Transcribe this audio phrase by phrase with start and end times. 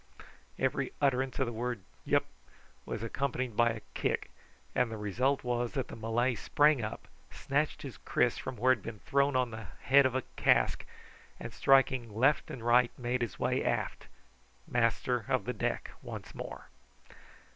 [0.57, 2.25] Every utterance of the word wup
[2.87, 4.31] was accompanied by a kick,
[4.73, 8.77] and the result was that the Malay sprang up, snatched his kris from where it
[8.77, 10.85] had been thrown on the head of a cask,
[11.39, 14.07] and striking right and left made his way aft,
[14.67, 16.69] master of the deck once more.